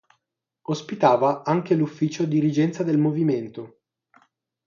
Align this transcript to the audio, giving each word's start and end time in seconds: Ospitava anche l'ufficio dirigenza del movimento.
Ospitava 0.63 1.43
anche 1.43 1.75
l'ufficio 1.75 2.25
dirigenza 2.25 2.81
del 2.81 2.97
movimento. 2.97 3.81